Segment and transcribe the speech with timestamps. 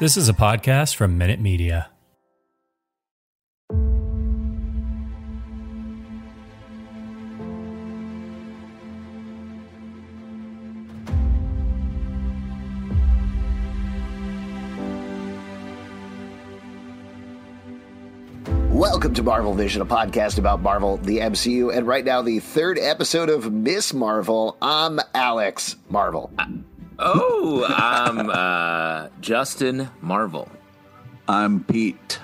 [0.00, 1.90] This is a podcast from Minute Media.
[18.70, 22.78] Welcome to Marvel Vision, a podcast about Marvel, the MCU, and right now the third
[22.78, 24.56] episode of Miss Marvel.
[24.62, 26.30] I'm Alex Marvel.
[26.98, 30.48] Oh, I'm uh, Justin Marvel.
[31.28, 32.18] I'm Pete.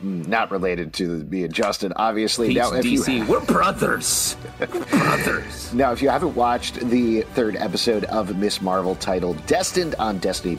[0.00, 2.48] Not related to me and Justin, obviously.
[2.48, 3.18] Pete's now, if DC.
[3.18, 4.36] you We're brothers.
[4.60, 5.72] We're brothers.
[5.74, 10.58] now, if you haven't watched the third episode of Miss Marvel, titled "Destined" on Destiny,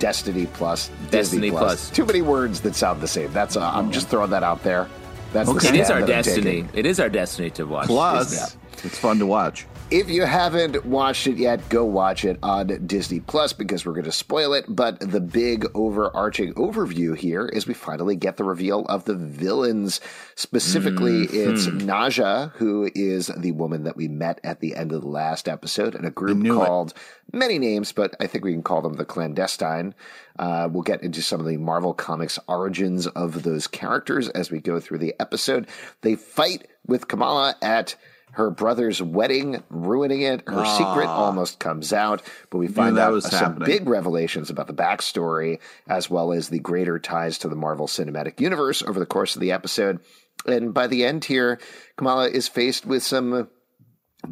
[0.00, 1.90] Destiny Plus, Disney Destiny Plus.
[1.90, 3.32] too many words that sound the same.
[3.32, 4.88] That's uh, I'm just throwing that out there.
[5.32, 6.66] That's the It stand is our destiny.
[6.72, 7.86] It is our destiny to watch.
[7.86, 9.66] Plus, it's fun to watch.
[9.90, 14.04] If you haven't watched it yet, go watch it on Disney Plus because we're going
[14.04, 14.64] to spoil it.
[14.68, 20.00] But the big overarching overview here is we finally get the reveal of the villains.
[20.36, 25.08] Specifically, it's Naja, who is the woman that we met at the end of the
[25.08, 26.64] last episode, and a group knew it.
[26.64, 26.94] called
[27.32, 29.96] many names, but I think we can call them the clandestine.
[30.38, 34.60] Uh, we'll get into some of the Marvel Comics origins of those characters as we
[34.60, 35.66] go through the episode.
[36.02, 37.96] They fight with Kamala at
[38.32, 40.42] her brother's wedding, ruining it.
[40.46, 41.24] Her secret ah.
[41.26, 43.66] almost comes out, but we find that out was uh, some happening.
[43.66, 48.40] big revelations about the backstory as well as the greater ties to the Marvel Cinematic
[48.40, 50.00] Universe over the course of the episode.
[50.46, 51.60] And by the end here,
[51.96, 53.48] Kamala is faced with some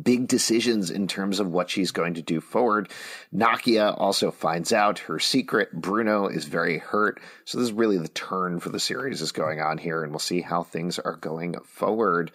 [0.03, 2.91] big decisions in terms of what she's going to do forward.
[3.35, 5.73] Nakia also finds out her secret.
[5.73, 7.21] Bruno is very hurt.
[7.45, 10.19] So this is really the turn for the series is going on here, and we'll
[10.19, 12.33] see how things are going forward.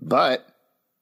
[0.00, 0.48] But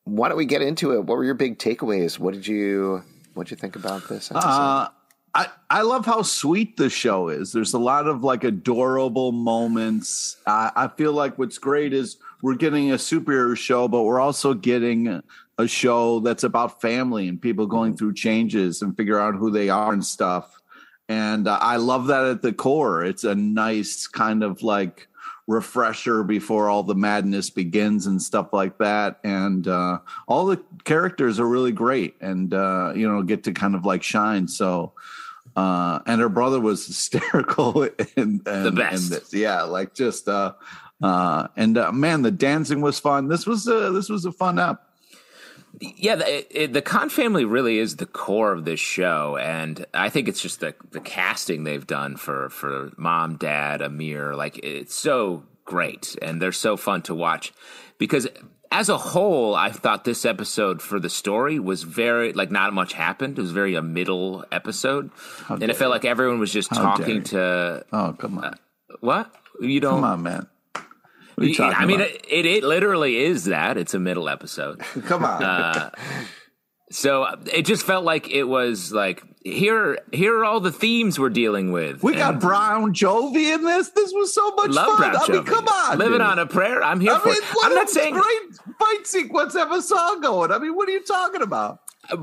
[0.05, 1.05] why don't we get into it?
[1.05, 2.19] What were your big takeaways?
[2.19, 3.03] What did you
[3.35, 4.31] what did you think about this?
[4.33, 4.89] Uh,
[5.35, 7.53] I, I love how sweet the show is.
[7.53, 10.37] There's a lot of like adorable moments.
[10.47, 14.55] I, I feel like what's great is we're getting a superhero show, but we're also
[14.55, 15.23] getting
[15.59, 19.69] a show that's about family and people going through changes and figure out who they
[19.69, 20.54] are and stuff.
[21.09, 23.05] And uh, I love that at the core.
[23.05, 25.09] It's a nice kind of like
[25.47, 29.21] refresher before all the madness begins and stuff like that.
[29.23, 33.75] And uh, all the characters are really great and, uh, you know, get to kind
[33.75, 34.49] of like shine.
[34.49, 34.93] So,
[35.57, 37.83] uh, and her brother was hysterical
[38.17, 39.05] in, The best.
[39.05, 39.35] in this.
[39.35, 40.55] Yeah, like just, uh,
[41.03, 43.29] uh, and uh, man, the dancing was fun.
[43.29, 44.89] This was a, this was a fun app.
[45.81, 50.09] Yeah, the, it, the Khan family really is the core of this show, and I
[50.09, 54.35] think it's just the the casting they've done for for mom, dad, Amir.
[54.35, 57.53] Like it's so great, and they're so fun to watch
[57.99, 58.29] because.
[58.73, 62.93] As a whole, I thought this episode for the story was very like not much
[62.93, 63.39] happened.
[63.39, 65.13] It was very a middle episode,
[65.49, 68.45] and it felt like everyone was just How talking to Oh, come on.
[68.45, 68.55] Uh,
[68.99, 70.01] what you don't.
[70.01, 70.47] Come on, man.
[71.35, 72.13] What are you talking I mean, about?
[72.29, 73.77] it, it literally is that.
[73.77, 74.81] It's a middle episode.
[75.07, 75.43] Come on.
[75.43, 75.91] Uh,
[76.91, 81.29] so it just felt like it was like here here are all the themes we're
[81.31, 82.03] dealing with.
[82.03, 83.91] we got Brown Jovi in this.
[83.91, 85.11] This was so much love fun.
[85.11, 85.99] Brown I mean, come on.
[85.99, 86.21] Living dude.
[86.21, 86.83] on a prayer.
[86.83, 87.45] I'm here I for mean, it.
[87.63, 90.53] I'm a not saying great fight sequence have a song going.
[90.53, 91.79] I mean, what are you talking about?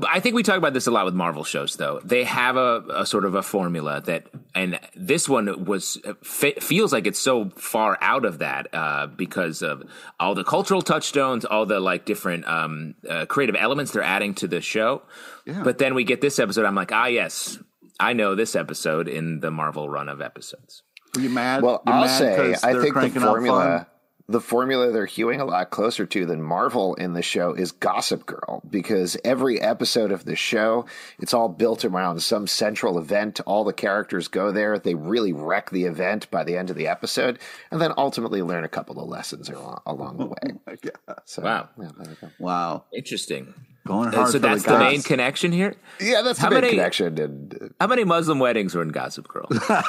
[0.08, 2.00] I think we talk about this a lot with Marvel shows, though.
[2.04, 6.92] They have a, a sort of a formula that, and this one was fe- feels
[6.92, 9.82] like it's so far out of that uh, because of
[10.20, 14.46] all the cultural touchstones, all the like different um, uh, creative elements they're adding to
[14.48, 15.02] the show.
[15.46, 16.64] But then we get this episode.
[16.64, 17.58] I'm like, ah, yes,
[17.98, 20.82] I know this episode in the Marvel run of episodes.
[21.16, 21.62] Are you mad?
[21.62, 23.28] Well, You're I'll mad say 'cause I they're think the cranking fun?
[23.30, 23.86] formula,
[24.32, 28.26] the formula they're hewing a lot closer to than Marvel in the show is Gossip
[28.26, 30.86] Girl because every episode of the show,
[31.20, 33.40] it's all built around some central event.
[33.46, 34.78] All the characters go there.
[34.78, 37.38] They really wreck the event by the end of the episode,
[37.70, 40.80] and then ultimately learn a couple of lessons along, along the way.
[41.08, 41.68] Oh so, Wow.
[41.78, 42.30] yeah, there go.
[42.38, 42.84] Wow.
[42.92, 43.52] Interesting.
[43.86, 45.74] Going And hard so for that's the the, main connection here.
[46.00, 47.18] Yeah, that's the How main many- connection.
[47.18, 49.46] And uh, How many Muslim weddings were in Gossip Girl?
[49.50, 49.82] oh,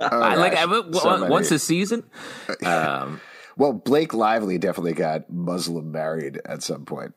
[0.00, 1.32] I like gosh, I, w- so one- many.
[1.32, 2.04] once a season.
[2.64, 3.20] Um,
[3.56, 7.14] well, Blake Lively definitely got Muslim married at some point.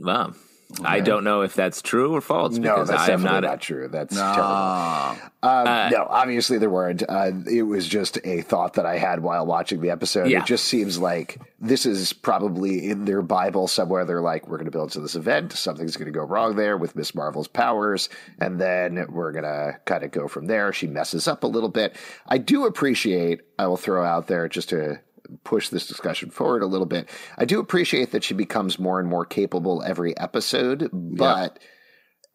[0.00, 0.32] wow.
[0.82, 2.56] I don't know if that's true or false.
[2.56, 3.50] No, because that's I am definitely not.
[3.50, 3.88] not, true.
[3.88, 4.32] That's No.
[4.34, 5.30] terrible.
[5.42, 7.02] Um, no, obviously there weren't.
[7.08, 10.28] Uh, it was just a thought that I had while watching the episode.
[10.28, 10.40] Yeah.
[10.40, 14.04] It just seems like this is probably in their Bible somewhere.
[14.04, 15.52] They're like, we're going to build to this event.
[15.52, 18.08] Something's going to go wrong there with Miss Marvel's powers.
[18.40, 20.72] And then we're going to kind of go from there.
[20.72, 21.94] She messes up a little bit.
[22.26, 24.98] I do appreciate, I will throw out there just to
[25.44, 27.08] push this discussion forward a little bit.
[27.38, 31.58] I do appreciate that she becomes more and more capable every episode, but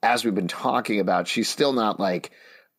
[0.02, 2.32] as we've been talking about, she's still not like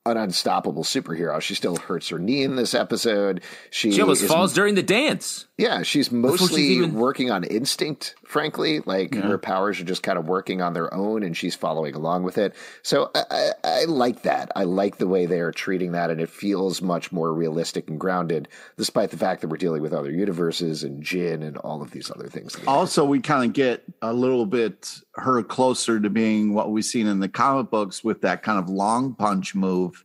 [0.06, 1.40] an unstoppable superhero.
[1.40, 3.42] She still hurts her knee in this episode.
[3.70, 5.46] She, She almost is- falls during the dance.
[5.60, 8.80] Yeah, she's she's mostly even- working on instinct, frankly.
[8.80, 12.22] Like her powers are just kind of working on their own and she's following along
[12.22, 12.54] with it.
[12.82, 14.50] So I, I, I like that.
[14.56, 18.00] I like the way they are treating that and it feels much more realistic and
[18.00, 18.48] grounded,
[18.78, 22.10] despite the fact that we're dealing with other universes and Jin and all of these
[22.10, 22.56] other things.
[22.66, 27.06] Also, we kind of get a little bit her closer to being what we've seen
[27.06, 30.04] in the comic books with that kind of long punch move.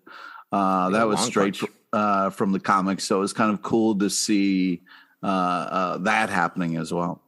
[0.51, 1.61] Uh, that was straight
[1.93, 4.81] uh, from the comics, so it's kind of cool to see
[5.21, 7.21] that happening as well.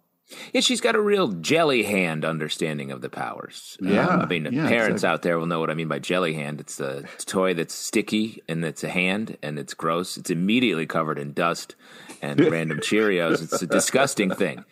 [0.53, 3.77] Yeah, she's got a real jelly hand understanding of the powers.
[3.81, 5.07] Um, Yeah, I mean, yeah, parents exactly.
[5.13, 6.59] out there will know what I mean by jelly hand.
[6.59, 10.17] It's a toy that's sticky and it's a hand and it's gross.
[10.17, 11.75] It's immediately covered in dust
[12.21, 13.41] and random Cheerios.
[13.41, 14.65] It's a disgusting thing,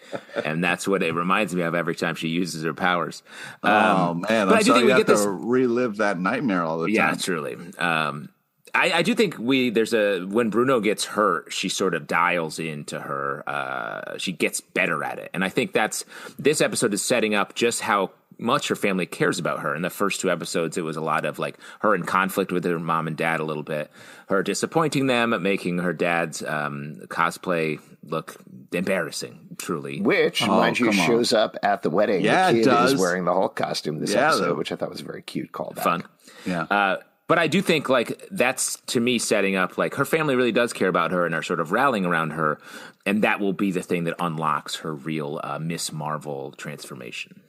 [0.43, 3.23] and that's what it reminds me of every time she uses her powers.
[3.63, 3.69] oh
[4.11, 5.23] Um, man, but I'm I do sorry think we you get have this.
[5.23, 7.17] to relive that nightmare all the Yeah, time.
[7.19, 7.55] truly.
[7.77, 8.27] Um,
[8.75, 12.59] I, I do think we there's a when Bruno gets hurt, she sort of dials
[12.59, 13.43] into her.
[13.47, 16.03] Uh, she gets better at it, and I think that's
[16.37, 19.73] this episode is setting up just how much her family cares about her.
[19.73, 22.65] In the first two episodes, it was a lot of like her in conflict with
[22.65, 23.89] her mom and dad a little bit,
[24.27, 28.35] her disappointing them, making her dad's um, cosplay look
[28.73, 29.39] embarrassing.
[29.57, 31.07] Truly, Which, Oh, mind you, come on.
[31.07, 32.25] shows up at the wedding.
[32.25, 32.93] Yeah, the it kid does.
[32.93, 35.21] is wearing the Hulk costume this Yeah, episode, the- which I thought was a very
[35.21, 35.81] cute callback.
[35.83, 36.03] fun.
[36.45, 36.63] Yeah.
[36.63, 40.51] Uh, but I do think like that's to me setting up like her family really
[40.51, 42.59] does care about her and are sort of rallying around her,
[43.05, 47.41] and that will be the thing that unlocks her real uh, Miss Marvel transformation.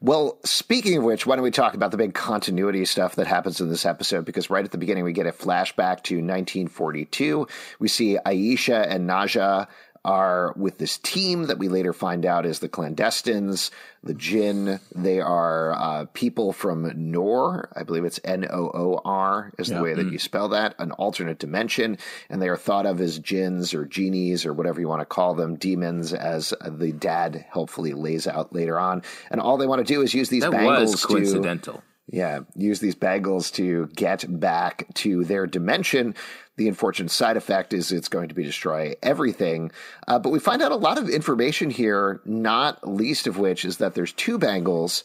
[0.00, 3.60] Well, speaking of which, why don't we talk about the big continuity stuff that happens
[3.60, 4.24] in this episode?
[4.24, 7.46] Because right at the beginning, we get a flashback to 1942.
[7.78, 9.68] We see Aisha and Naja
[10.04, 13.70] are with this team that we later find out is the clandestines,
[14.02, 14.80] the Jinn.
[14.94, 17.70] They are uh, people from Noor.
[17.74, 20.92] I believe it's N O O R is the way that you spell that, an
[20.92, 21.98] alternate dimension.
[22.28, 25.34] And they are thought of as Jins or genies or whatever you want to call
[25.34, 29.02] them, demons, as the dad helpfully lays out later on.
[29.30, 31.82] And all they want to do is use these That bangles was to coincidental.
[32.06, 36.14] Yeah, use these bangles to get back to their dimension.
[36.56, 39.72] The unfortunate side effect is it's going to be destroy everything.
[40.06, 43.78] Uh, but we find out a lot of information here, not least of which is
[43.78, 45.02] that there's two bangles.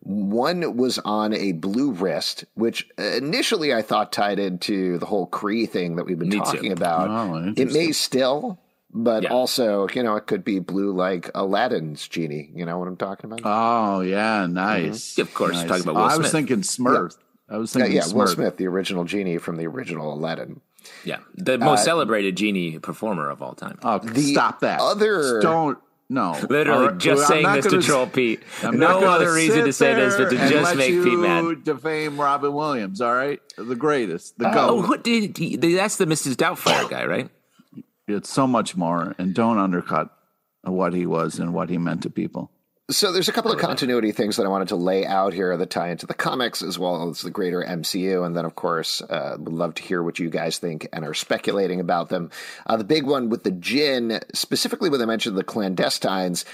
[0.00, 5.68] One was on a blue wrist, which initially I thought tied into the whole Kree
[5.68, 6.44] thing that we've been Me too.
[6.44, 7.08] talking about.
[7.10, 8.60] Oh, it may still,
[8.92, 9.30] but Yeah.
[9.30, 12.50] also, you know, it could be blue like Aladdin's genie.
[12.54, 13.40] You know what I'm talking about?
[13.44, 14.54] Oh yeah, mm-hmm.
[14.54, 15.18] nice.
[15.18, 15.68] Of course, nice.
[15.68, 17.16] talking about Oh, Will I was thinking Smurf.
[17.48, 18.14] I was thinking yeah, Smurf.
[18.14, 20.60] Will Smith, the original genie from the original Aladdin.
[21.04, 23.78] Yeah, the uh, most celebrated genie performer of all time.
[23.82, 24.80] Oh, stop that!
[24.80, 25.78] other- don't
[26.08, 26.38] no.
[26.48, 28.40] Literally, All right, just I'm saying not this gonna- to troll Pete.
[28.62, 30.64] I'm no not gonna other reason sit to say this but to there and just
[30.64, 31.64] let make you Pete mad.
[31.64, 33.00] Defame Robin Williams.
[33.00, 34.88] All right, the greatest, the uh, Oh, goat.
[34.88, 36.34] what did he, that's the Mrs.
[36.36, 37.28] Doubtfire guy, right?
[38.08, 40.10] It's so much more, and don't undercut
[40.62, 42.50] what he was and what he meant to people.
[42.88, 45.70] So there's a couple of continuity things that I wanted to lay out here that
[45.70, 49.36] tie into the comics as well as the greater MCU, and then of course uh,
[49.40, 52.30] would love to hear what you guys think and are speculating about them.
[52.64, 56.44] Uh, the big one with the jinn, specifically when they mentioned the clandestines.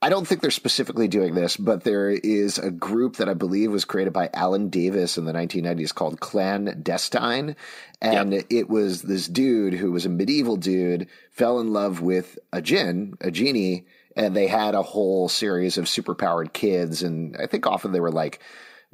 [0.00, 3.72] I don't think they're specifically doing this, but there is a group that I believe
[3.72, 7.56] was created by Alan Davis in the 1990s called Clan Clandestine.
[8.00, 12.62] And it was this dude who was a medieval dude, fell in love with a
[12.62, 17.02] jinn, a genie, and they had a whole series of superpowered kids.
[17.02, 18.38] And I think often they were like,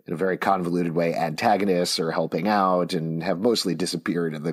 [0.07, 4.53] in a very convoluted way, antagonists or helping out and have mostly disappeared in the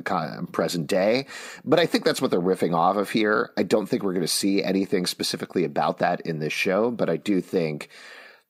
[0.51, 1.25] present day.
[1.65, 3.51] But I think that's what they're riffing off of here.
[3.57, 7.09] I don't think we're going to see anything specifically about that in this show, but
[7.09, 7.89] I do think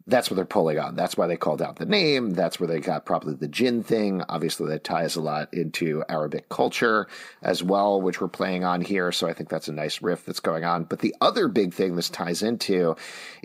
[0.07, 0.95] that's what they're pulling on.
[0.95, 2.31] That's why they called out the name.
[2.31, 4.23] That's where they got probably the jinn thing.
[4.29, 7.07] Obviously, that ties a lot into Arabic culture
[7.41, 9.11] as well, which we're playing on here.
[9.11, 10.85] So I think that's a nice riff that's going on.
[10.85, 12.95] But the other big thing this ties into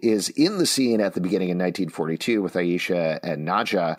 [0.03, 3.99] is in the scene at the beginning in 1942 with Aisha and Naja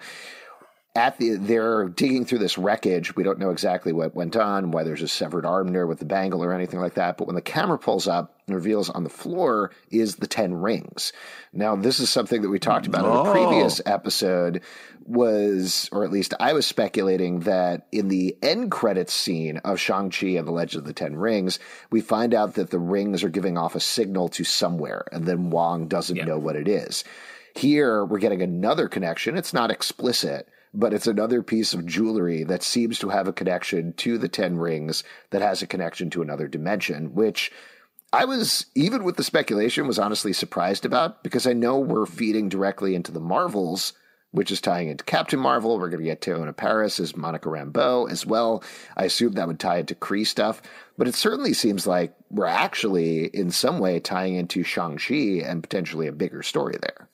[0.98, 3.16] at the they're digging through this wreckage.
[3.16, 6.06] We don't know exactly what went on, why there's a severed arm there with the
[6.06, 7.18] bangle or anything like that.
[7.18, 11.14] But when the camera pulls up and reveals on the floor is the ten rings.
[11.54, 13.32] Now, this is something that we talked about in a oh.
[13.32, 14.62] previous episode.
[15.06, 20.10] Was or at least I was speculating that in the end credits scene of Shang
[20.10, 21.60] Chi and the Legend of the Ten Rings,
[21.92, 25.50] we find out that the rings are giving off a signal to somewhere, and then
[25.50, 26.26] Wong doesn't Yeah.
[26.26, 27.06] know what it is.
[27.56, 29.38] Here, we're getting another connection.
[29.38, 33.94] It's not explicit, but it's another piece of jewelry that seems to have a connection
[33.94, 37.52] to the Ten Rings that has a connection to another dimension, which
[38.14, 42.48] I was, even with the speculation, was honestly surprised about because I know we're feeding
[42.48, 43.94] directly into the Marvels,
[44.32, 45.78] which is tying into Captain Marvel.
[45.78, 48.64] We're going to get Teyonah Parris as Monica Rambeau as well.
[48.96, 50.62] I assume that would tie into Kree stuff,
[50.98, 56.08] but it certainly seems like we're actually in some way tying into Shang-Chi and potentially
[56.08, 57.10] a bigger story there.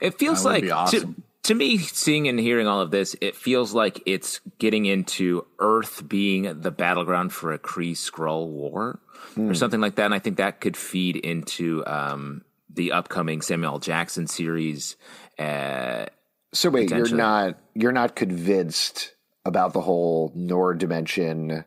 [0.00, 1.14] It feels That would like be awesome.
[1.14, 5.46] to, to me, seeing and hearing all of this, it feels like it's getting into
[5.58, 8.98] Earth being the battleground for a Kree Skrull war
[9.38, 10.06] or something like that.
[10.06, 14.96] And I think that could feed into um, the upcoming Samuel Jackson series.
[15.38, 16.06] Uh,
[16.52, 21.64] So wait, you're not you're not convinced about the whole Noor dimension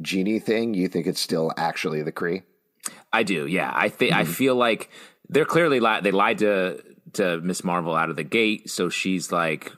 [0.00, 0.74] genie thing?
[0.74, 2.42] You think it's still actually the Kree?
[3.12, 3.70] I do, yeah.
[3.74, 4.90] I think I feel like
[5.28, 6.82] they're clearly li- they lied to
[7.14, 9.72] to Miss Marvel out of the gate, so she's like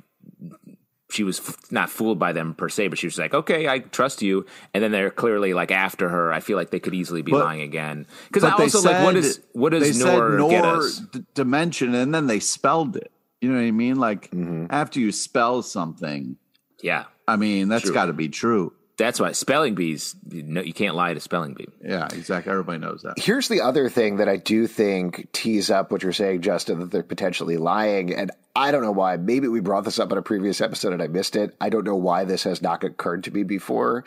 [1.11, 3.79] she was f- not fooled by them per se, but she was like, "Okay, I
[3.81, 6.33] trust you." And then they're clearly like after her.
[6.33, 9.15] I feel like they could easily be But- lying again because I also like what
[9.15, 10.99] said- is what does said Noor, get us?
[11.13, 13.13] d- dimension, and then they spelled it.
[13.41, 13.97] You know what I mean?
[13.97, 14.67] Like Mm-hmm.
[14.71, 16.37] after you spell something,
[16.83, 18.73] Yeah, I mean that's got to be true.
[18.97, 20.15] That's why spelling bees.
[20.29, 21.69] You, know, you can't lie to spelling bee.
[21.83, 22.51] Yeah, exactly.
[22.51, 23.15] Everybody knows that.
[23.19, 26.91] Here's the other thing that I do think tees up what you're saying, Justin, that
[26.91, 28.15] they're potentially lying.
[28.15, 29.17] And I don't know why.
[29.17, 31.57] Maybe we brought this up in a previous episode and I missed it.
[31.61, 34.05] I don't know why this has not occurred to me before.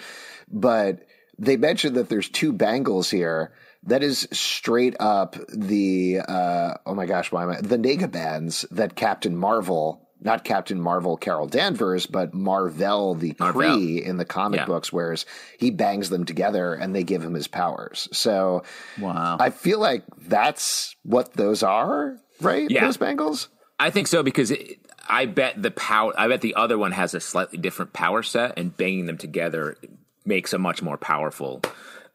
[0.49, 1.05] But
[1.37, 3.51] they mentioned that there's two bangles here.
[3.83, 8.65] That is straight up the uh, oh my gosh, why am I the Nega bands
[8.71, 13.33] that Captain Marvel, not Captain Marvel Carol Danvers, but Mar-Vell the.
[13.33, 14.65] Kree in the comic Yeah.
[14.65, 15.25] books, whereas
[15.59, 18.09] he bangs them together and they give him his powers.
[18.11, 18.63] So
[18.99, 19.37] Wow.
[19.39, 22.69] I feel like that's what those are, right?
[22.69, 22.85] Yeah.
[22.85, 23.49] Those bangles.
[23.79, 26.13] I think so because it, I bet the power.
[26.17, 29.77] I bet the other one has a slightly different power set, and banging them together
[30.25, 31.61] makes a much more powerful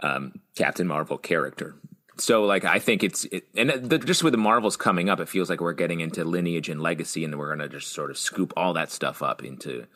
[0.01, 1.77] um, Captain Marvel character.
[2.23, 5.29] So, like, I think it's it, and the, just with the Marvels coming up, it
[5.29, 8.53] feels like we're getting into lineage and legacy, and we're gonna just sort of scoop
[8.57, 9.89] all that stuff up into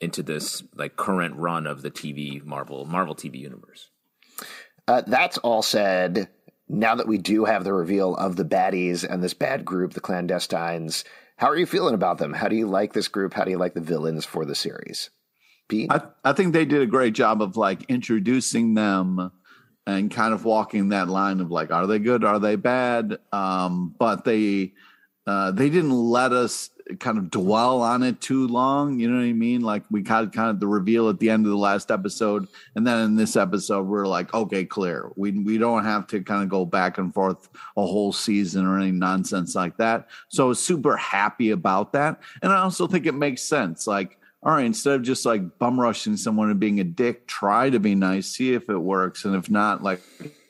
[0.00, 3.90] into this like current run of the TV Marvel Marvel TV universe.
[4.86, 6.28] Uh, that's all said.
[6.68, 10.00] Now that we do have the reveal of the baddies and this bad group, the
[10.00, 11.02] clandestines,
[11.36, 12.32] how are you feeling about them?
[12.32, 13.34] How do you like this group?
[13.34, 15.10] How do you like the villains for the series?
[15.68, 15.90] Pete?
[15.90, 19.32] I, I think they did a great job of like introducing them
[19.86, 22.24] and kind of walking that line of like, are they good?
[22.24, 23.18] Are they bad?
[23.32, 24.72] Um, but they
[25.26, 28.98] uh, they didn't let us kind of dwell on it too long.
[28.98, 29.62] You know what I mean?
[29.62, 32.86] Like we got kind of the reveal at the end of the last episode, and
[32.86, 35.10] then in this episode, we're like, okay, clear.
[35.16, 38.78] We we don't have to kind of go back and forth a whole season or
[38.78, 40.08] any nonsense like that.
[40.28, 43.86] So super happy about that, and I also think it makes sense.
[43.86, 47.70] Like all right, instead of just like bum rushing someone and being a dick, try
[47.70, 49.24] to be nice, see if it works.
[49.24, 50.02] And if not, like,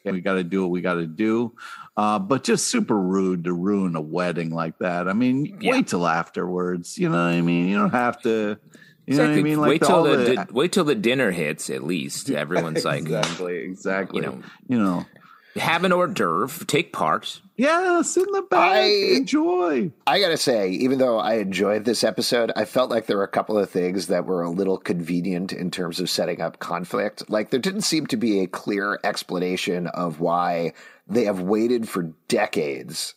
[0.05, 1.55] we got to do what we got to do.
[1.97, 5.07] Uh, but just super rude to ruin a wedding like that.
[5.09, 5.73] I mean, Yeah.
[5.73, 6.99] wait till afterwards.
[6.99, 7.69] You know what I mean?
[7.69, 8.59] You don't have to,
[9.07, 9.61] you know what I mean?
[9.61, 11.71] Like wait till the, the- di- wait till the dinner hits.
[11.71, 14.23] At least everyone's like, exactly, exactly.
[14.23, 15.07] you know, you know,
[15.57, 17.41] have an hors d'oeuvre, take part.
[17.57, 19.93] Yes, in the back, I- enjoy.
[20.07, 23.29] I gotta say, even though I enjoyed this episode, I felt like there were a
[23.29, 27.31] couple of things that were a little convenient in terms of setting up conflict.
[27.31, 30.73] Like there didn't seem to be a clear explanation of why
[31.07, 33.15] they have waited for decades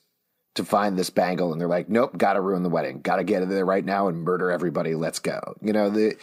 [0.53, 3.49] to find this bangle, and they're like, "Nope, gotta ruin the wedding, gotta get in
[3.49, 4.93] there right now and murder everybody.
[4.95, 6.15] Let's go." You know the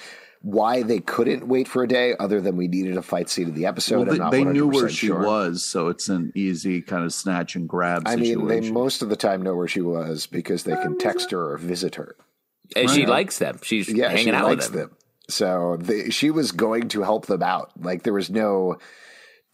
[0.45, 3.55] why they couldn't wait for a day, other than we needed a fight scene of
[3.55, 4.07] the episode.
[4.07, 5.25] Well, they, not they knew where she sure.
[5.27, 8.47] was, so it's an easy kind of snatch and grab I situation.
[8.47, 11.53] mean, they most of the time know where she was because they can text her
[11.53, 12.15] or visit her.
[12.77, 13.09] And she Right.
[13.09, 13.59] likes them.
[13.63, 14.89] She's yeah, hanging she out likes with them.
[14.91, 14.97] them.
[15.31, 17.71] So the, she was going to help them out.
[17.81, 18.77] Like there was no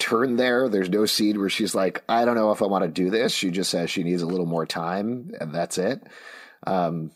[0.00, 0.68] turn there.
[0.68, 3.32] There's no scene where she's like, I don't know if I want to do this.
[3.32, 6.02] She just says she needs a little more time, and that's it.
[6.66, 7.12] Um,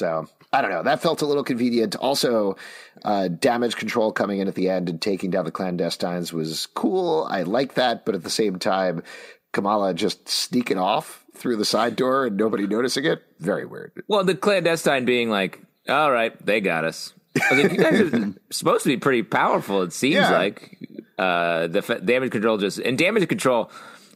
[0.00, 0.82] so I don't know.
[0.82, 1.94] That felt a little convenient.
[1.96, 2.56] Also,
[3.04, 7.28] uh, damage control coming in at the end and taking down the clandestines was cool.
[7.30, 9.02] I like that, but at the same time,
[9.52, 13.22] Kamala just sneaking off through the side door and nobody noticing it.
[13.38, 13.92] Very weird.
[14.08, 17.12] Well, the clandestine being like, all right, they got us.
[17.40, 19.82] I like, you guys are supposed to be pretty powerful.
[19.82, 20.30] It seems Yeah.
[20.36, 20.78] like
[21.18, 23.70] uh, the fa- damage control just and damage control,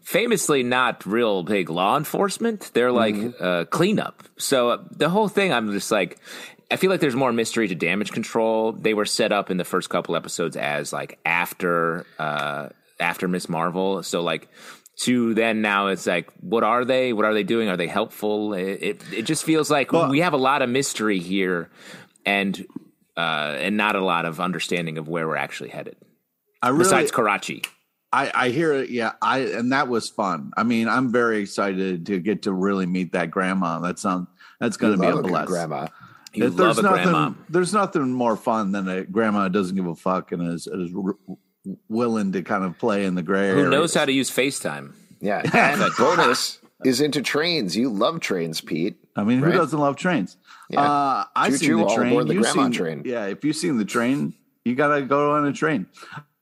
[0.05, 2.71] famously not real big law enforcement.
[2.75, 4.23] They're like uh, cleanup.
[4.37, 6.19] So uh, the whole thing, I'm just like,
[6.71, 8.73] I feel like there's more mystery to damage control.
[8.73, 12.69] They were set up in the first couple episodes as like after uh,
[13.01, 14.03] after Miss Marvel.
[14.03, 14.49] So like.
[14.99, 17.13] To then now, it's like, what are they?
[17.13, 17.69] What are they doing?
[17.69, 18.55] Are they helpful?
[18.55, 21.69] It it, it just feels like Well- we have a lot of mystery here,
[22.25, 22.65] and
[23.17, 25.97] uh, and not a lot of understanding of where we're actually headed.
[26.63, 27.63] I really, Besides Karachi,
[28.15, 28.91] I, I hear it.
[28.91, 30.53] Yeah, I and that was fun.
[30.57, 33.81] I mean, I'm very excited to get to really meet that grandma.
[33.81, 34.29] That sounds
[34.61, 35.49] that's going to be Love a good bless.
[35.49, 35.87] grandma.
[36.33, 37.03] you There's love a nothing.
[37.03, 37.33] grandma.
[37.49, 40.91] There's nothing more fun than a grandma who doesn't give a fuck and is, is
[40.95, 41.17] r-
[41.89, 43.69] willing to kind of play in the gray Who area.
[43.71, 44.93] knows how to use FaceTime?
[45.21, 47.77] Yeah, and bonus is into trains.
[47.77, 48.97] You love trains, Pete.
[49.17, 49.55] I mean, who Right?
[49.55, 50.37] doesn't love trains?
[50.71, 50.81] Yeah.
[50.83, 52.27] Uh, I Choo-choo, seen the train.
[52.27, 53.03] the You've grandma seen- train.
[53.05, 55.87] Yeah, if you've seen the train, you got to go on a train.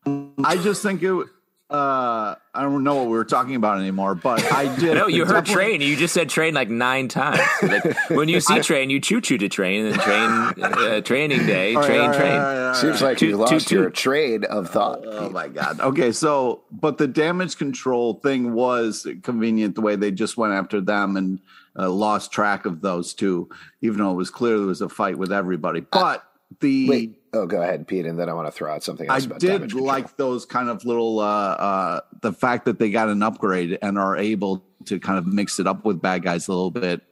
[0.06, 1.26] I just think it.
[1.72, 4.94] Uh, I don't know what we were talking about anymore, but I did.
[4.94, 5.80] No, you heard train.
[5.80, 7.40] You just said train like nine times.
[7.62, 10.30] Like when you see train, you choo choo to train and train
[10.62, 12.32] uh, training day, All right, train all right, train.
[12.32, 12.76] all right, all right.
[12.76, 13.94] Seems like you Toot, lost toot, your toot.
[13.94, 15.00] trade of thought.
[15.06, 15.80] Oh my god.
[15.80, 20.80] Okay, so but the damage control thing was convenient the way they just went after
[20.80, 21.40] them and
[21.78, 23.48] uh, lost track of those two,
[23.80, 25.80] even though it was clear there was a fight with everybody.
[25.80, 26.22] But
[26.60, 27.21] the Wait.
[27.34, 29.40] Oh, go ahead, Pete, and then I want to throw out something I else about
[29.40, 33.78] did like those kind of little uh, uh, the fact that they got an upgrade
[33.80, 37.02] and are able to kind of mix it up with bad guys a little bit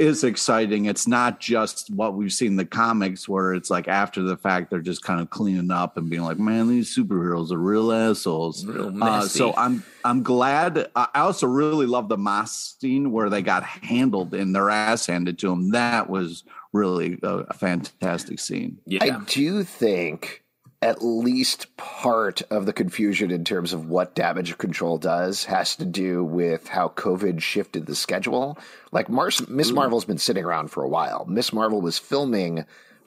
[0.00, 0.86] is exciting.
[0.86, 4.70] It's not just what we've seen in the comics where it's like after the fact
[4.70, 8.64] they're just kind of cleaning up and being like, man, these superheroes are real assholes.
[8.64, 10.88] Real Uh, so I'm I'm glad.
[10.96, 15.06] I I also really love the Moss scene where they got handled and their ass
[15.06, 15.70] handed to them.
[15.72, 18.78] That was really a, a fantastic scene.
[18.86, 20.39] Yeah, I do think
[20.82, 25.84] at least part of the confusion in terms of what damage control does has to
[25.84, 28.58] do with how COVID shifted the schedule.
[28.90, 29.76] Like Mars, Miss hmm.
[29.76, 31.26] Marvel's been sitting around for a while.
[31.26, 32.64] Miss Marvel was filming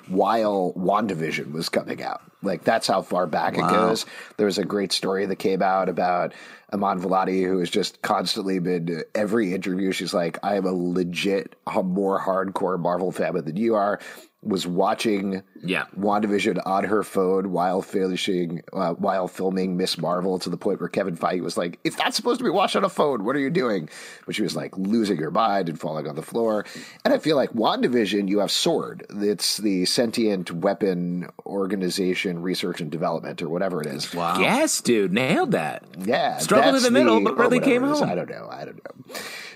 [0.07, 2.21] while WandaVision was coming out.
[2.43, 4.05] Like that's how far back it goes.
[4.37, 6.33] There was a great story that came out about
[6.73, 9.93] Iman Vellani, who has just constantly been every interview.
[9.93, 13.99] She's like, "I am a legit, more hardcore Marvel fan than you are."
[14.45, 15.85] Was watching Yeah.
[15.97, 20.89] WandaVision on her phone while finishing uh, while filming Miss Marvel to the point where
[20.89, 23.23] Kevin Feige was like, "It's not supposed to be watched on a phone.
[23.23, 23.87] What are you doing?"
[24.25, 26.65] But she was like losing her mind and falling on the floor.
[27.05, 29.05] And I feel like WandaVision, you have Sword.
[29.09, 34.13] It's the sentient weapon organization, research and development, or whatever it is.
[34.13, 34.39] Wow.
[34.39, 35.85] yes, dude, nailed that.
[36.03, 38.03] Yeah, Struggled in the middle, the- but really came home.
[38.03, 38.47] I don't know.
[38.51, 39.15] I don't know.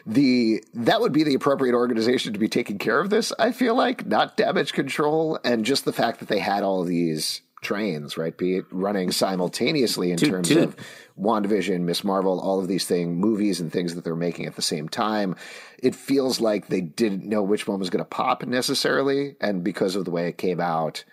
[0.09, 3.33] The that would be the appropriate organization to be taking care of this.
[3.37, 7.41] I feel like not damage control, and just the fact that they had all these
[7.61, 10.63] trains, right, Pete, running simultaneously in Toot, terms toot.
[10.63, 10.75] of
[11.19, 14.61] WandaVision, Miss Marvel, all of these things, movies and things that they're making at the
[14.61, 15.35] same time.
[15.83, 19.97] It feels like they didn't know which one was going to pop necessarily, and because
[19.97, 21.03] of the way it came out,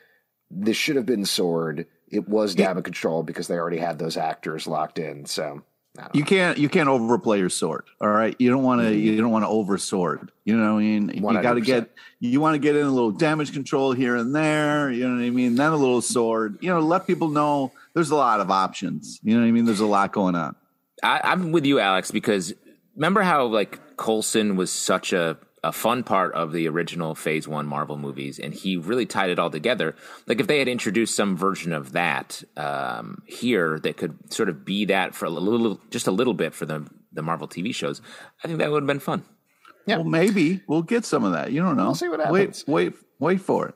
[0.51, 1.87] this should have been Sword.
[2.09, 5.27] It was damage control because they already had those actors locked in.
[5.27, 5.65] So I don't know.
[6.13, 7.85] You can't you can't overplay your sword.
[8.01, 8.99] All right, you don't want to mm-hmm.
[8.99, 10.33] you don't want to over sword.
[10.45, 11.09] You know what I mean?
[11.15, 14.35] You got to get you want to get in a little damage control here and
[14.35, 14.91] there.
[14.91, 15.55] You know what I mean?
[15.55, 16.59] Then a little sword.
[16.61, 19.21] You know, let people know there's a lot of options.
[19.23, 19.67] You know what I mean?
[19.67, 20.57] There's a lot going on.
[21.03, 22.53] I, I'm with you, Alex, because
[22.97, 27.67] remember how like Coulson was such a a fun part of the original Phase One
[27.67, 29.97] Marvel movies, and he really tied it all together.
[30.27, 34.65] Like if they had introduced some version of that um, here that could sort of
[34.65, 38.03] be that for a little, just a little bit for the the Marvel TV shows,
[38.43, 39.25] I think that would have been fun.
[39.87, 39.97] Yeah.
[39.97, 41.53] Well, maybe we'll get some of that.
[41.53, 41.87] You don't know.
[41.87, 42.65] We'll see what happens.
[42.67, 43.75] Wait, wait, wait for it.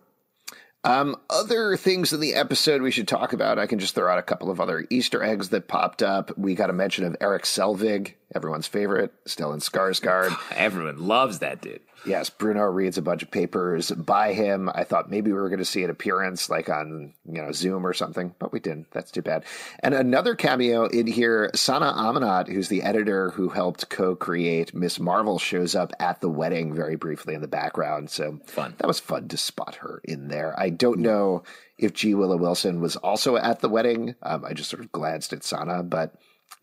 [0.84, 3.58] Um, other things in the episode we should talk about.
[3.58, 6.36] I can just throw out a couple of other Easter eggs that popped up.
[6.38, 10.36] We got a mention of Erik Selvig, everyone's favorite, Stellan Skarsgård.
[10.56, 11.80] Everyone loves that dude.
[12.06, 14.70] Yes, Bruno reads a bunch of papers by him.
[14.74, 17.86] I thought maybe we were going to see an appearance like on you know Zoom
[17.86, 18.90] or something, but we didn't.
[18.90, 19.44] That's too bad.
[19.80, 25.38] And another cameo in here, Sana Amanat, who's the editor who helped co-create Miss Marvel,
[25.38, 28.10] shows up at the wedding very briefly in the background.
[28.10, 28.74] So Fun.
[28.78, 30.58] That was fun to spot her in there.
[30.58, 31.42] I don't know
[31.78, 32.14] if G.
[32.14, 34.14] Willow Wilson was also at the wedding.
[34.22, 36.14] Um, I just sort of glanced at Sana, but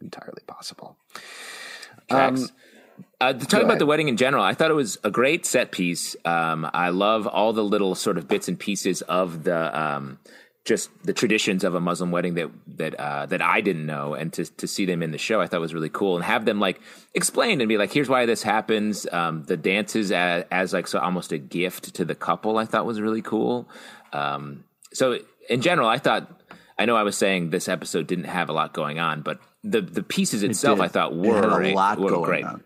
[0.01, 0.97] entirely possible.
[2.09, 2.51] Tracks.
[3.21, 5.71] Uh, to talk about the wedding in general, I thought it was a great set
[5.71, 6.15] piece.
[6.25, 10.19] Um, I love all the little sort of bits and pieces of the um,
[10.65, 14.33] just the traditions of a Muslim wedding that that uh, that I didn't know, and
[14.33, 16.59] to to see them in the show, I thought was really cool, and have them
[16.59, 16.81] like
[17.13, 20.99] explain and be like, "Here's why this happens." Um, the dances as, as, like so
[20.99, 23.69] almost a gift to the couple, I thought was really cool.
[24.11, 26.41] Um, so in general, I thought
[26.77, 29.81] I know I was saying this episode didn't have a lot going on, but the
[29.81, 30.85] the pieces itself, did.
[30.85, 32.43] I thought It were had a lot were going great.
[32.45, 32.63] on.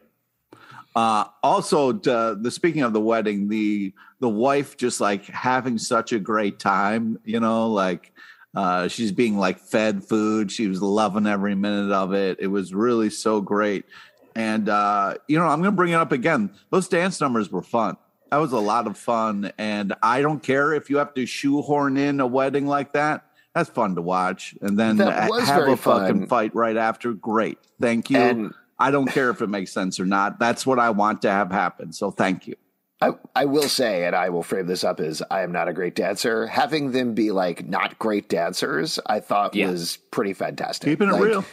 [0.96, 6.12] Uh, also, the, the speaking of the wedding, the the wife just like having such
[6.12, 8.12] a great time, you know, like
[8.56, 10.52] uh, she's being like fed food.
[10.52, 12.38] She was loving every minute of it.
[12.40, 13.86] It was really so great.
[14.36, 16.52] And uh, you know, I'm gonna bring it up again.
[16.72, 17.98] Those dance numbers were fun.
[18.32, 21.98] That was a lot of fun, and I don't care if you have to shoehorn
[21.98, 23.26] in a wedding like that.
[23.56, 24.98] That's fun to watch, and then
[25.48, 27.14] have a fucking fight right after.
[27.14, 28.18] Great, thank you.
[28.18, 30.40] And- I don't care if it makes sense or not.
[30.40, 31.92] That's what I want to have happen.
[31.94, 32.56] So thank you.
[33.02, 35.74] I, I will say, and I will frame this up as I am not a
[35.74, 36.48] great dancer.
[36.48, 39.70] Having them be like not great dancers, I thought Yeah.
[39.72, 40.90] was pretty fantastic.
[40.90, 41.46] Keeping it real.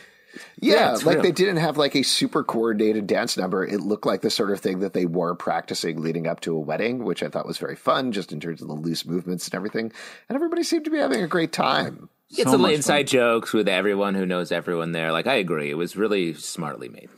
[0.61, 1.23] Yeah, Yeah, like real.
[1.23, 3.65] they didn't have like a super coordinated dance number.
[3.65, 6.59] It looked like the sort of thing that they were practicing leading up to a
[6.59, 9.55] wedding, which I thought was very fun, just in terms of the loose movements and
[9.55, 9.93] everything.
[10.29, 12.09] And everybody seemed to be having a great time.
[12.31, 15.13] It's So a little inside jokes with everyone who knows everyone there.
[15.13, 17.09] Like I agree, it was really smartly made.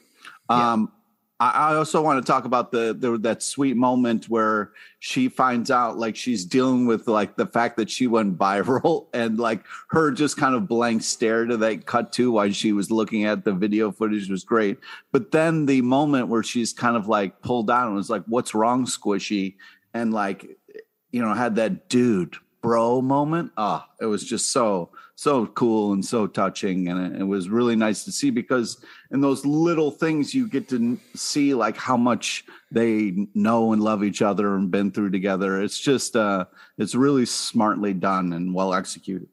[0.50, 0.92] Um,
[1.40, 5.70] I, I also want to talk about the, the that sweet moment where she finds
[5.70, 10.10] out like she's dealing with like the fact that she went viral and like her
[10.10, 13.52] just kind of blank stare to that cut to while she was looking at the
[13.52, 14.78] video footage was great.
[15.12, 18.54] But then the moment where she's kind of like pulled down and was like, "What's
[18.54, 19.56] wrong, Squishy?"
[19.94, 20.58] and like
[21.12, 23.52] you know had that dude bro moment.
[23.56, 27.74] Ah, it was just so so cool and so touching, and it, it was really
[27.74, 32.44] nice to see because in those little things you get to see like how much
[32.70, 35.60] they know and love each other and been through together.
[35.60, 36.44] It's just uh,
[36.78, 39.26] it's really smartly done and well executed.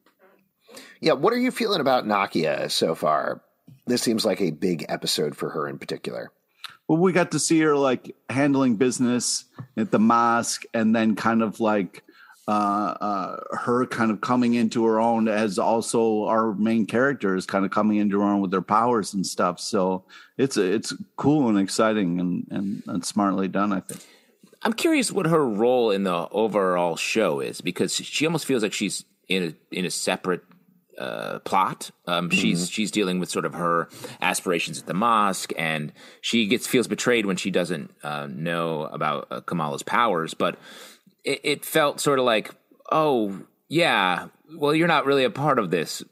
[1.02, 3.44] Yeah, what are you feeling about Nakia so far?
[3.86, 6.32] This seems like a big episode for her in particular.
[6.88, 9.46] Well, we got to see her like handling business
[9.78, 12.04] at the mosque, and then kind of like
[12.48, 17.46] uh, uh, her kind of coming into her own as also our main character is
[17.46, 19.60] kind of coming into her own with their powers and stuff.
[19.60, 20.04] So
[20.38, 23.74] it's it's cool and exciting and and, and smartly done.
[23.74, 24.02] I think.
[24.62, 28.74] I'm curious what her role in the overall show is because she almost feels like
[28.74, 30.44] she's in a in a separate
[30.98, 31.92] uh, plot.
[32.08, 33.90] Um, She's she's dealing with sort of her
[34.22, 39.28] aspirations at the mosque, and she gets feels betrayed when she doesn't uh, know about
[39.30, 40.34] uh, Kamala's powers.
[40.34, 40.58] But
[41.26, 42.52] it, it felt sort of like,
[42.92, 46.04] oh yeah, well you're not really a part of this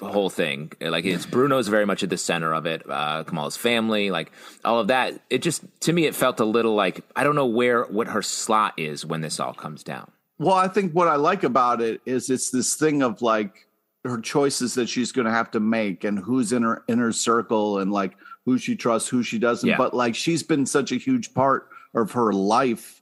[0.00, 0.72] whole thing.
[0.80, 2.82] Like it's Bruno's very much at the center of it.
[2.88, 4.32] Uh, Kamala's family, like
[4.64, 5.20] all of that.
[5.28, 8.22] It just to me it felt a little like I don't know where what her
[8.22, 10.10] slot is when this all comes down.
[10.38, 13.66] Well, I think what I like about it is it's this thing of like
[14.04, 17.78] her choices that she's going to have to make and who's in her inner circle
[17.78, 19.68] and like who she trusts, who she doesn't.
[19.68, 19.76] Yeah.
[19.76, 22.99] But like she's been such a huge part of her life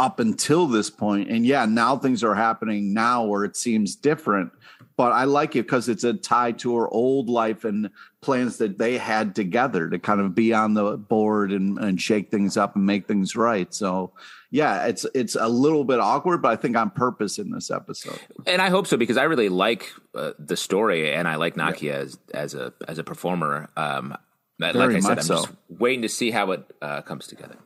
[0.00, 1.28] up until this point.
[1.28, 4.50] And yeah, now things are happening now where it seems different.
[4.96, 7.90] But I like it because it's a tie to her old life and
[8.22, 12.30] plans that they had together to kind of be on the board and, and shake
[12.30, 13.72] things up and make things right.
[13.72, 14.12] So
[14.50, 18.20] yeah, it's it's a little bit awkward, but I think on purpose in this episode.
[18.46, 21.92] And I hope so because I really like uh, the story and I like Nakia
[21.92, 23.68] as as a as a performer.
[23.76, 24.16] Um,
[24.58, 25.36] like Very I said, I'm so.
[25.36, 27.56] just waiting to see how it uh, comes together.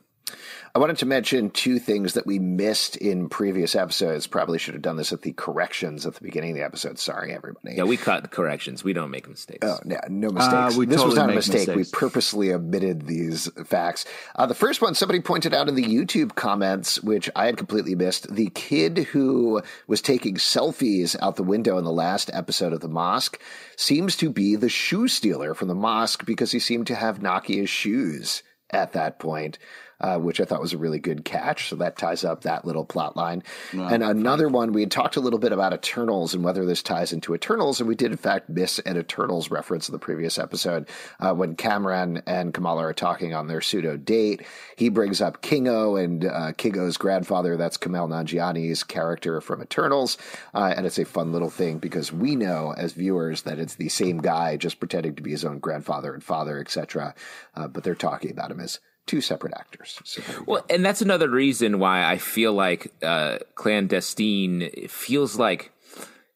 [0.75, 4.27] I wanted to mention two things that we missed in previous episodes.
[4.27, 6.99] Probably should have done this at the corrections at the beginning of the episode.
[6.99, 7.75] Sorry, everybody.
[7.75, 8.83] Yeah, we cut corrections.
[8.83, 9.65] We don't make mistakes.
[9.65, 10.75] Oh, yeah, no mistakes.
[10.75, 11.69] Uh, we this was not a mistake.
[11.69, 11.93] mistakes.
[11.93, 14.03] We purposely omitted these facts.
[14.35, 17.95] Uh, the first one, somebody pointed out in the YouTube comments, which I had completely
[17.95, 18.35] missed.
[18.35, 22.89] The kid who was taking selfies out the window in the last episode of The
[22.89, 23.39] Mosque
[23.77, 27.69] seems to be the shoe stealer from the mosque because he seemed to have Nakia's
[27.69, 29.57] shoes at that point.
[30.01, 31.69] Uh, which I thought was a really good catch.
[31.69, 33.43] So that ties up that little plot line.
[33.71, 37.13] and another one, we had talked a little bit about Eternals and whether this ties
[37.13, 40.89] into Eternals, and we did in fact miss an Eternals reference in the previous episode
[41.21, 44.45] uh, when Kamran and Kamala are talking on their pseudo date.
[44.75, 47.55] He brings up Kingo and uh, Kingo's grandfather.
[47.55, 50.17] That's Kumail Nanjiani's character from Eternals,
[50.53, 53.89] uh, and it's a fun little thing because we know as viewers that it's the
[53.89, 57.15] same guy just pretending to be his own grandfather and father, etc.
[57.55, 59.99] Uh, but they're talking about him as two separate actors.
[60.03, 60.51] So there we go.
[60.51, 65.71] Well, and that's another reason why I feel like uh, clandestine it feels like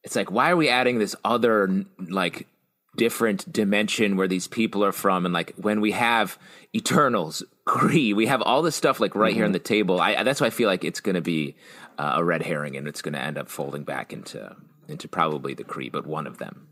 [0.04, 2.48] it's like why are we adding this other like
[2.96, 6.38] different dimension where these people are from and like when we have
[6.76, 10.00] Eternals, Kree, we have all this stuff like right here on the table.
[10.00, 11.56] I that's why I feel like it's going to be
[11.98, 14.56] uh, a red herring and it's going to end up folding back into
[14.88, 16.68] into probably the Kree, but one of them.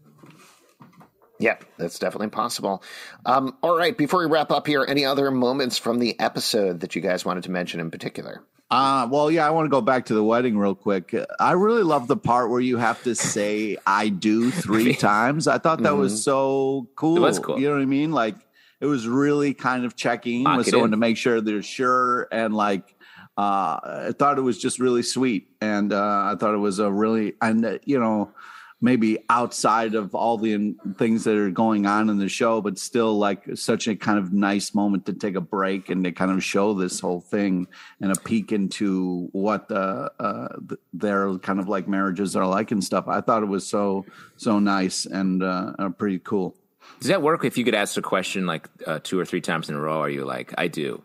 [1.40, 2.84] Yeah, that's definitely possible.
[3.26, 6.96] Um, all right, before we wrap up here, any other moments from the episode that
[6.96, 8.44] you guys wanted to mention in particular?
[8.70, 11.16] Uh, well, yeah, I want to go back to the wedding real quick.
[11.40, 15.48] I really love the part where you have to say "I do" three times.
[15.48, 16.00] I thought that mm-hmm.
[16.00, 17.18] was so cool.
[17.18, 17.60] It was cool.
[17.60, 18.12] You know what I mean?
[18.12, 18.36] Like
[18.82, 20.92] it was really kind of checking Lock with someone in.
[20.92, 22.94] to make sure they're sure and like.
[23.38, 26.92] Uh, I thought it was just really sweet, and uh, I thought it was a
[26.92, 28.32] really and uh, you know
[28.80, 33.18] maybe outside of all the things that are going on in the show, but still
[33.18, 36.44] like such a kind of nice moment to take a break and to kind of
[36.44, 37.68] show this whole thing
[38.02, 40.48] and a peek into what the, uh,
[40.94, 43.08] their kind of like marriages are like and stuff.
[43.08, 46.56] I thought it was so so nice and uh, pretty cool.
[47.00, 49.70] Does that work if you could ask a question like uh, two or three times
[49.70, 50.02] in a row?
[50.02, 51.04] Are you like, I do?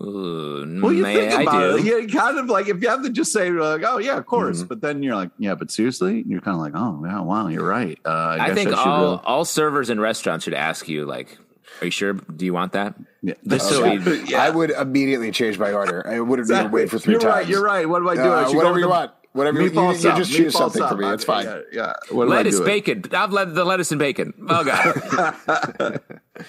[0.00, 1.84] Ooh, well, you think about it.
[1.84, 4.58] You kind of like if you have to just say like, "Oh yeah, of course,"
[4.58, 4.68] mm-hmm.
[4.68, 7.66] but then you're like, "Yeah, but seriously," you're kind of like, "Oh yeah, wow, you're
[7.66, 8.08] right." Uh,
[8.40, 11.36] I, I think I all all servers in restaurants should ask you like,
[11.82, 12.14] "Are you sure?
[12.14, 13.84] Do you want that?" Yeah, so
[14.26, 14.42] yeah.
[14.42, 16.06] I would immediately change my order.
[16.06, 16.64] I wouldn't exactly.
[16.64, 17.34] even wait for 3 you're times.
[17.34, 17.88] Right, you're right.
[17.88, 18.22] What do I do?
[18.22, 19.12] Uh, I whatever you want.
[19.32, 20.90] Whatever you, you, you just choose something up.
[20.90, 21.08] for me.
[21.08, 21.46] It's fine.
[21.46, 21.60] Yeah.
[21.72, 21.94] yeah.
[22.12, 23.04] lettuce, bacon.
[23.12, 24.34] I've let the lettuce and bacon.
[24.48, 26.00] Oh god.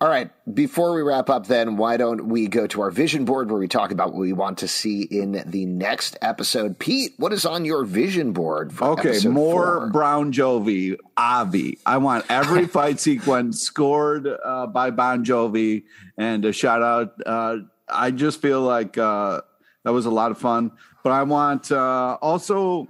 [0.00, 0.30] All right.
[0.52, 3.68] Before we wrap up, then, why don't we go to our vision board where we
[3.68, 6.78] talk about what we want to see in the next episode?
[6.78, 8.72] Pete, what is on your vision board?
[8.80, 9.90] okay, more four?
[9.90, 11.78] Brown Jovi, Avi.
[11.86, 15.84] I want every fight sequence scored uh, by Bon Jovi,
[16.16, 17.14] and a shout out.
[17.24, 17.58] Uh,
[17.88, 19.40] I just feel like uh,
[19.84, 22.88] that was a lot of fun, but I want uh, also.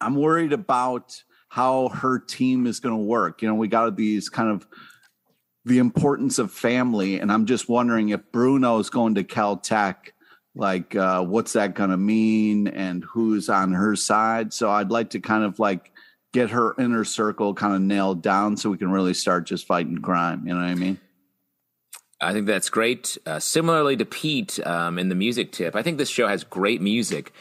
[0.00, 3.42] I'm worried about how her team is going to work.
[3.42, 4.66] You know, we got these kind of
[5.64, 7.20] the importance of family.
[7.20, 10.12] And I'm just wondering if Bruno is going to Caltech,
[10.54, 14.52] like uh, what's that going to mean and who's on her side.
[14.52, 15.92] So I'd like to kind of like
[16.32, 19.98] get her inner circle kind of nailed down so we can really start just fighting
[19.98, 20.46] crime.
[20.46, 20.98] You know what I mean?
[22.20, 23.16] I think that's great.
[23.24, 26.80] Uh, similarly to Pete um, in the music tip, I think this show has great
[26.80, 27.32] music.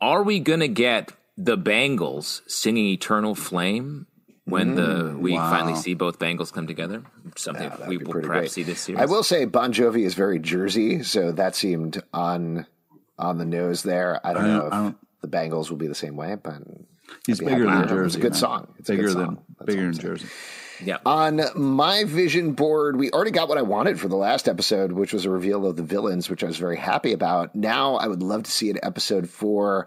[0.00, 4.06] Are we going to get the Bangles singing Eternal Flame?
[4.44, 5.50] When the mm, we wow.
[5.50, 7.02] finally see both Bangles come together.
[7.36, 8.50] Something yeah, we will perhaps great.
[8.50, 9.00] see this series.
[9.00, 12.66] I will say Bon Jovi is very Jersey, so that seemed on
[13.18, 14.20] on the nose there.
[14.24, 16.62] I don't I know if don't, the Bangles will be the same way, but
[17.26, 18.06] he's bigger than Jersey.
[18.06, 18.40] It's a good man.
[18.40, 18.74] song.
[18.78, 19.44] It's bigger good than song.
[19.64, 20.28] bigger than Jersey.
[20.84, 20.98] Yeah.
[21.06, 25.12] On my vision board, we already got what I wanted for the last episode, which
[25.12, 27.54] was a reveal of the villains, which I was very happy about.
[27.54, 29.86] Now I would love to see an episode for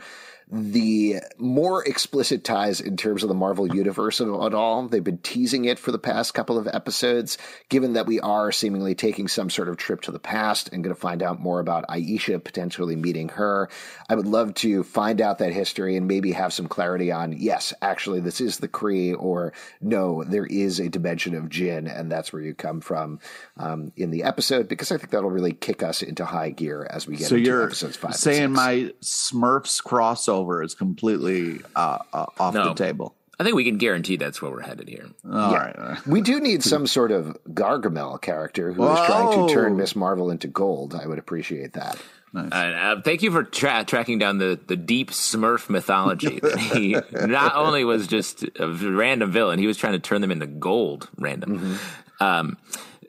[0.52, 4.88] the more explicit ties in terms of the Marvel universe at all.
[4.88, 8.94] They've been teasing it for the past couple of episodes, given that we are seemingly
[8.94, 11.88] taking some sort of trip to the past and going to find out more about
[11.88, 13.70] Aisha potentially meeting her.
[14.08, 17.74] I would love to find out that history and maybe have some clarity on, yes,
[17.82, 22.32] actually, this is the Kree, or no, there is a dimension of Jinn, and that's
[22.32, 23.20] where you come from
[23.58, 27.08] um, in the episode, because I think that'll really kick us into high gear as
[27.08, 28.14] we get so into you're episodes five.
[28.14, 32.70] Saying my Smurfs crossover crossover is completely uh, uh, off no.
[32.70, 33.16] the table.
[33.38, 35.08] I think we can guarantee that's where we're headed here.
[35.30, 35.58] All yeah.
[35.58, 36.08] right.
[36.08, 38.94] we do need some sort of Gargamel character who Whoa.
[38.94, 40.96] is trying to turn Miss Marvel into gold.
[40.96, 42.02] I would appreciate that.
[42.32, 42.52] Nice.
[42.52, 46.40] Uh, thank you for tra- tracking down the, the deep Smurf mythology.
[46.74, 50.48] he not only was just a random villain, he was trying to turn them into
[50.48, 51.60] gold random.
[51.60, 52.24] Mm-hmm.
[52.24, 52.58] Um,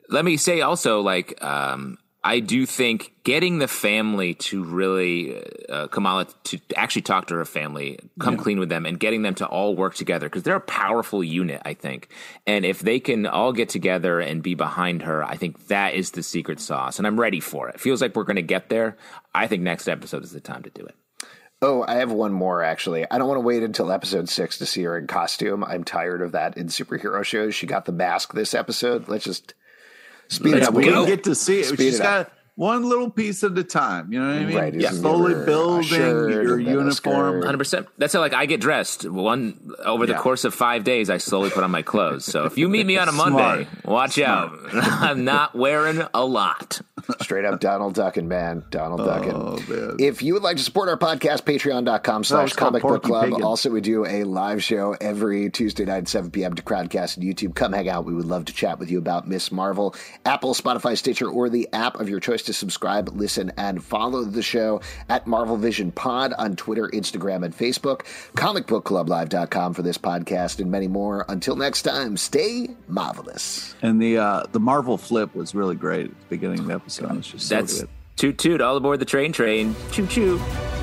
[0.09, 5.87] let me say also, like, um, I do think getting the family to really uh,
[5.87, 8.41] Kamala to actually talk to her family, come yeah.
[8.41, 11.61] clean with them, and getting them to all work together because they're a powerful unit.
[11.63, 12.09] I think,
[12.45, 16.11] and if they can all get together and be behind her, I think that is
[16.11, 17.75] the secret sauce, and I'm ready for it.
[17.75, 18.97] it feels like we're going to get there.
[19.33, 20.95] I think next episode is the time to do it.
[21.61, 23.09] Oh, I have one more actually.
[23.09, 25.63] I don't want to wait until episode six to see her in costume.
[25.63, 27.55] I'm tired of that in superhero shows.
[27.55, 29.07] She got the mask this episode.
[29.07, 29.53] Let's just
[30.29, 30.73] Speed it up.
[30.73, 31.65] We didn't get to see it.
[31.65, 34.11] Speed She's it got one little piece at a time.
[34.11, 34.57] You know what I mean?
[34.57, 34.73] Right.
[34.73, 34.89] Yeah.
[34.89, 37.43] Slowly building your uniform.
[37.43, 37.87] Hundred percent.
[37.99, 39.07] That's how like I get dressed.
[39.07, 40.19] One over the yeah.
[40.19, 42.25] course of five days, I slowly put on my clothes.
[42.25, 44.29] So if you meet me on a Monday, watch Smart.
[44.29, 44.59] out.
[44.73, 46.81] I'm not wearing a lot.
[47.21, 48.65] Straight up Donald Duckin, man.
[48.71, 49.33] Donald Duckin.
[49.33, 53.33] Oh, if you would like to support our podcast, patreon.com slash comic book club.
[53.43, 56.55] Also, we do a live show every Tuesday night at 7 p.m.
[56.55, 57.53] to Crowdcast and YouTube.
[57.53, 58.05] Come hang out.
[58.05, 59.95] We would love to chat with you about Miss Marvel.
[60.25, 64.41] Apple, Spotify, Stitcher, or the app of your choice to subscribe, listen, and follow the
[64.41, 68.01] show at Marvel Vision Pod on Twitter, Instagram, and Facebook.
[68.35, 71.25] Comicbookclublive.com for this podcast and many more.
[71.29, 73.75] Until next time, stay marvelous.
[73.81, 77.17] And the uh, the Marvel flip was really great at the beginning of the episode.
[77.17, 77.89] It's just That's so good.
[78.15, 79.75] toot toot all aboard the train train.
[79.91, 80.76] Choo choo.